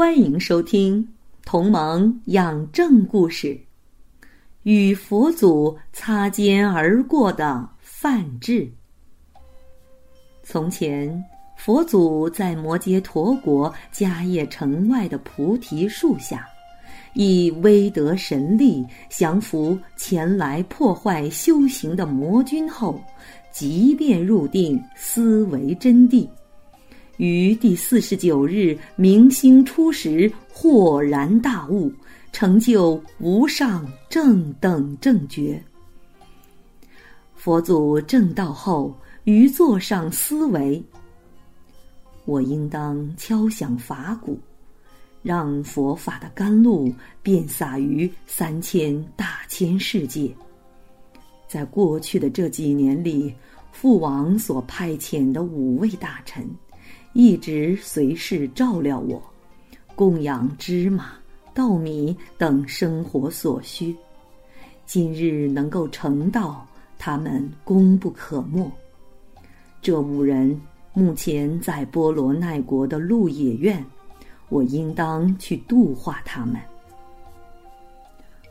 [0.00, 1.04] 欢迎收听
[1.44, 3.48] 《同盟养正故事》，
[4.62, 8.66] 与佛祖擦肩而过的范志。
[10.42, 11.22] 从前，
[11.54, 16.48] 佛祖在摩羯陀国迦叶城外的菩提树下，
[17.12, 22.98] 以威德神力降服前来破坏修行的魔君后，
[23.52, 26.26] 即便入定思维真谛。
[27.20, 31.92] 于第四十九日明星初时，豁然大悟，
[32.32, 35.62] 成就无上正等正觉。
[37.34, 40.82] 佛祖正道后，于座上思维：
[42.24, 44.40] 我应当敲响法鼓，
[45.22, 46.90] 让佛法的甘露
[47.22, 50.34] 遍洒于三千大千世界。
[51.46, 53.34] 在过去的这几年里，
[53.72, 56.48] 父王所派遣的五位大臣。
[57.12, 59.20] 一直随侍照料我，
[59.96, 61.12] 供养芝麻、
[61.52, 63.94] 稻米等生活所需。
[64.86, 66.66] 今日能够成道，
[66.98, 68.70] 他们功不可没。
[69.82, 70.60] 这五人
[70.92, 73.84] 目前在波罗奈国的鹿野苑，
[74.48, 76.60] 我应当去度化他们。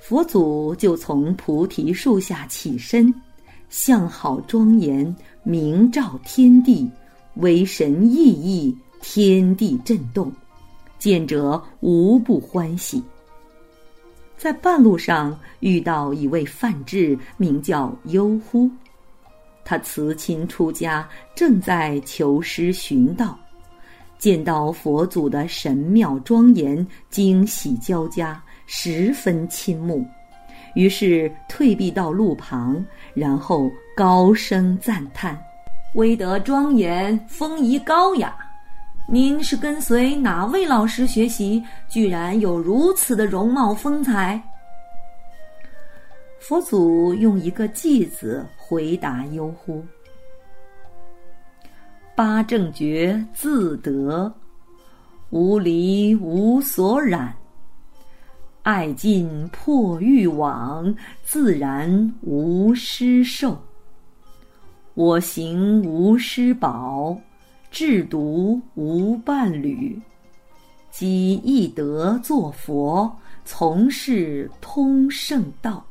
[0.00, 3.12] 佛祖就从菩提树下起身，
[3.68, 6.90] 相好庄严，明照天地。
[7.38, 10.32] 为神意义，天地震动，
[10.98, 13.02] 见者无不欢喜。
[14.36, 18.68] 在半路上遇到一位范志，名叫优忽。
[19.64, 23.38] 他辞亲出家，正在求师寻道，
[24.18, 30.04] 见到佛祖的神妙庄严，惊喜交加，十分倾慕，
[30.74, 35.38] 于是退避到路旁，然后高声赞叹。
[35.94, 38.36] 威德庄严，风仪高雅。
[39.06, 41.64] 您是跟随哪位老师学习？
[41.88, 44.40] 居然有如此的容貌风采。
[46.40, 49.82] 佛祖用一个“偈”字回答悠忽
[52.14, 54.32] ：“八正觉自得，
[55.30, 57.34] 无离无所染，
[58.62, 60.94] 爱尽破欲网，
[61.24, 63.58] 自然无失受。”
[64.98, 67.16] 我行无师宝，
[67.70, 69.96] 制毒无伴侣，
[70.90, 73.08] 积易德作佛，
[73.44, 75.86] 从事通圣道。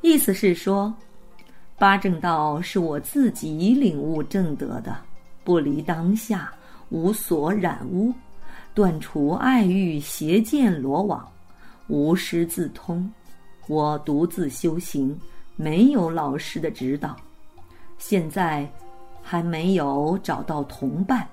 [0.00, 0.94] 意思是说，
[1.76, 4.96] 八正道是我自己领悟正德的，
[5.42, 6.52] 不离当下，
[6.90, 8.14] 无所染污，
[8.74, 11.28] 断除爱欲邪见罗网，
[11.88, 13.12] 无师自通。
[13.66, 15.18] 我独自修行，
[15.56, 17.16] 没有老师的指导。
[18.00, 18.68] 现在
[19.22, 21.28] 还没有找到同伴，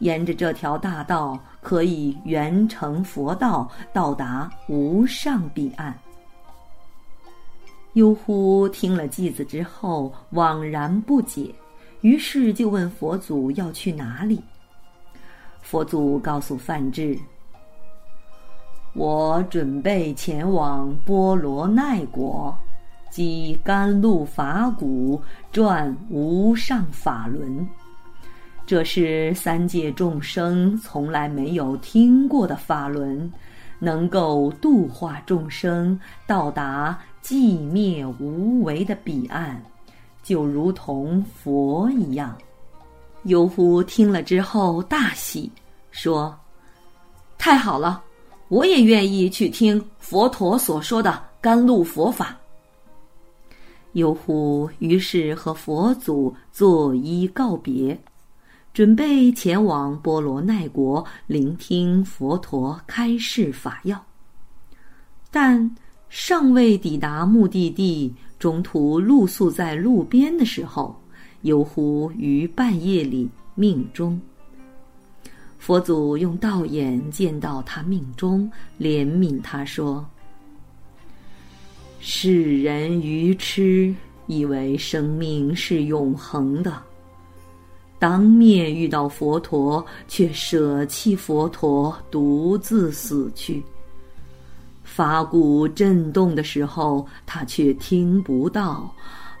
[0.00, 5.96] 沿着这条大道可以圆成佛道，到达无上彼岸。
[7.94, 11.54] 悠忽听了偈子之后，惘然不解，
[12.02, 14.42] 于是就问佛祖要去哪里。
[15.62, 17.18] 佛祖告诉范志
[18.92, 22.54] ：“我准备前往波罗奈国。”
[23.16, 25.18] 即甘露法鼓
[25.50, 27.66] 转无上法轮，
[28.66, 33.32] 这是三界众生从来没有听过的法轮，
[33.78, 39.62] 能够度化众生，到达寂灭无为的彼岸，
[40.22, 42.36] 就如同佛一样。
[43.22, 45.50] 游夫听了之后大喜，
[45.90, 46.38] 说
[47.38, 48.02] ：“太好了，
[48.48, 52.36] 我也愿意去听佛陀所说的甘露佛法。”
[53.96, 57.98] 游虎于是和佛祖作揖告别，
[58.74, 64.04] 准备前往波罗奈国聆听佛陀开示法要。
[65.30, 65.74] 但
[66.10, 70.94] 尚未抵达目的地，中途露宿在路边的时候，
[71.40, 74.20] 游虎于半夜里命中。
[75.56, 80.06] 佛祖用道眼见到他命中，怜悯他说。
[82.08, 83.92] 世人愚痴，
[84.28, 86.72] 以为生命是永恒的。
[87.98, 93.60] 当面遇到佛陀，却舍弃佛陀，独自死去。
[94.84, 98.88] 法鼓震动的时候，他却听不到；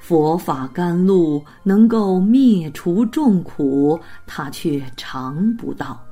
[0.00, 3.96] 佛法甘露能够灭除众苦，
[4.26, 6.04] 他却尝不到。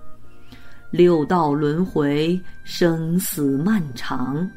[0.93, 4.49] 六道轮回，生死漫长，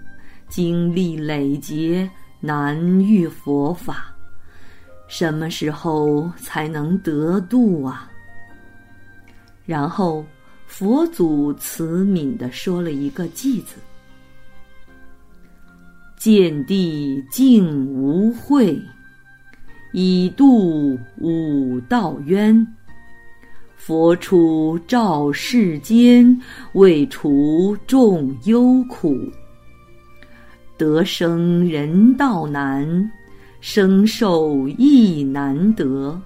[0.49, 2.09] 经历累劫，
[2.39, 4.13] 难遇佛法。
[5.07, 8.11] 什么时候才能得度啊？
[9.65, 10.25] 然后
[10.65, 13.75] 佛祖慈悯地说了一个“偈”子
[16.17, 18.81] ：“见地净无秽，
[19.93, 22.65] 以度五道冤。
[23.75, 26.37] 佛出照世间，
[26.73, 29.15] 为除众忧苦。
[30.77, 33.11] 得生人道难。”
[33.59, 36.17] 生受亦难得，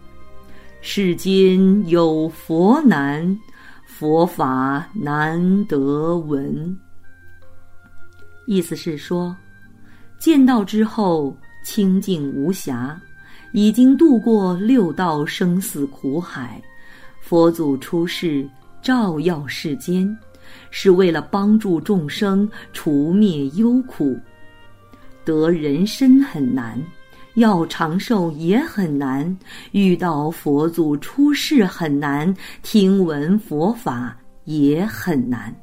[0.82, 3.40] 世间有佛难，
[3.86, 6.78] 佛法难得闻。
[8.46, 9.34] 意思是说，
[10.20, 13.00] 见到之后清净无瑕，
[13.54, 16.62] 已经度过六道生死苦海。
[17.22, 18.48] 佛祖出世
[18.82, 20.16] 照耀世间，
[20.70, 24.20] 是为了帮助众生除灭忧苦。
[25.24, 26.82] 得人身很难。
[27.36, 29.38] 要长寿也很难，
[29.72, 35.56] 遇到佛祖出世很难，听闻佛法也很难。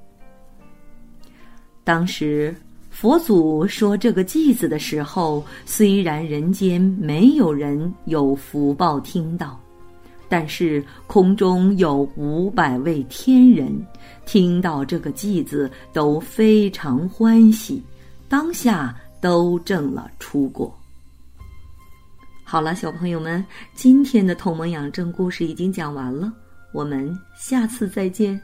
[1.84, 2.55] 当时
[2.88, 9.60] 佛祖说这个偈子的时候，虽然人间没有人有福报听到，
[10.26, 13.70] 但是空中有五百位天人
[14.25, 17.82] 听到这个偈子都非常欢喜，
[18.26, 20.73] 当下都证了出国。
[22.44, 23.44] 好了，小朋友们，
[23.75, 26.32] 今天的《同盟养正》故事已经讲完了，
[26.73, 28.41] 我们下次再见。